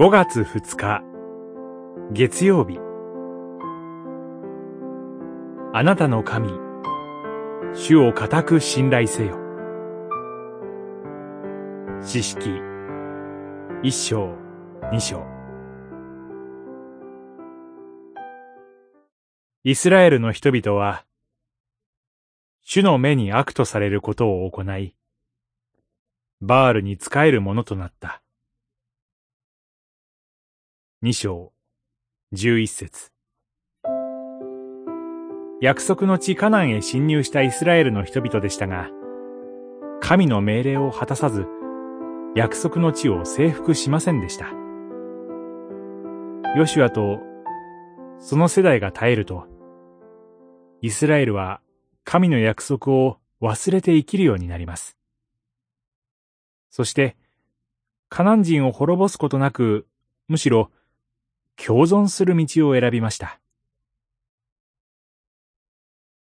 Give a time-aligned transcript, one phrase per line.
[0.00, 1.02] 5月2日。
[2.10, 2.78] 月曜日。
[5.74, 6.48] あなたの神。
[7.74, 9.36] 主を固く信頼せよ。
[12.00, 12.48] 詩式。
[13.82, 14.34] 一章
[14.90, 15.22] 二章。
[19.64, 21.04] イスラエルの人々は
[22.62, 24.96] 主の目に悪とされることを行い
[26.40, 28.22] バールに仕えるものとなった。
[31.02, 31.54] 二章、
[32.32, 33.10] 十一節。
[35.62, 38.90] 約束の地カナンへ侵入したイスラエルの人々でしたが、
[40.02, 41.46] 神の命令を果たさず、
[42.36, 44.48] 約束の地を征服しませんでした。
[46.54, 47.18] ヨシュアと
[48.18, 49.46] その世代が耐えると、
[50.82, 51.62] イスラエルは
[52.04, 54.98] 神の約束を忘れて生きるようになります。
[56.68, 57.16] そして、
[58.10, 59.86] カナン人を滅ぼすことなく、
[60.28, 60.70] むしろ
[61.66, 63.38] 共存する道を選びました。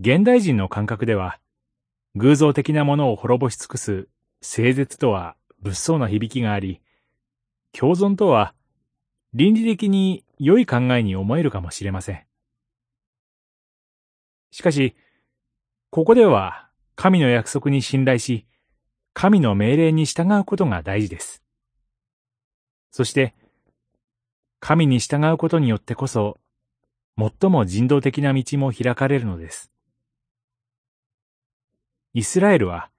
[0.00, 1.38] 現代人の感覚では、
[2.14, 4.08] 偶像的なものを滅ぼし尽くす
[4.40, 6.80] 聖絶とは物騒な響きがあり、
[7.72, 8.54] 共存とは
[9.34, 12.24] 倫理的に良い考えに思えるかもしれません。
[14.50, 14.96] しかし、
[15.90, 18.46] ここでは神の約束に信頼し、
[19.12, 21.42] 神の命令に従うことが大事です。
[22.90, 23.34] そして、
[24.60, 26.38] 神に従うことによってこそ、
[27.16, 29.72] 最も人道的な道も開かれるのです。
[32.14, 32.90] イスラエルは、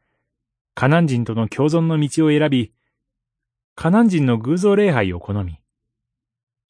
[0.75, 2.73] カナン人との共存の道を選び、
[3.75, 5.59] カナン人の偶像礼拝を好み、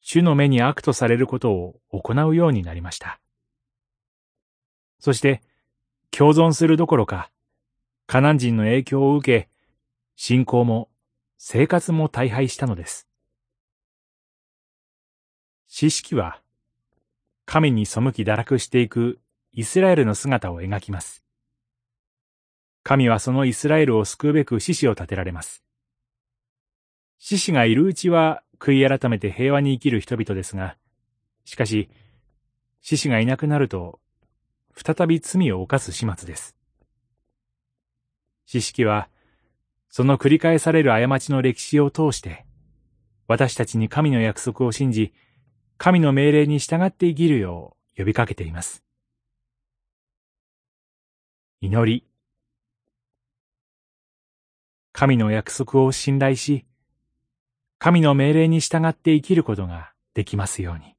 [0.00, 3.20] 主の目に悪とされることを行うようになりました。
[4.98, 5.42] そして、
[6.10, 7.30] 共存するどころか、
[8.06, 9.48] カナン人の影響を受け、
[10.16, 10.88] 信仰も
[11.38, 13.09] 生活も大敗したのです。
[15.72, 16.42] 詩式は、
[17.46, 19.20] 神に背き堕落していく
[19.52, 21.24] イスラエルの姿を描きます。
[22.82, 25.62] 神はそのイスラエルを救うべく獅子を立てられます。
[27.18, 30.76] 獅子がいるうちは悔い改めて平和に生きる人々ですが、
[31.44, 31.88] しかし、
[32.80, 34.00] 獅子がいなくなると、
[34.74, 36.56] 再び罪を犯す始末です。
[38.44, 39.08] 詩式は、
[39.88, 42.44] その繰り返される過ちの歴史を通して、
[43.28, 45.12] 私たちに神の約束を信じ、
[45.82, 48.84] 神の命令に従って生きるよう呼びかけています。
[51.62, 52.06] 祈り。
[54.92, 56.66] 神の約束を信頼し、
[57.78, 60.96] 神の命令に従って生きることができますように。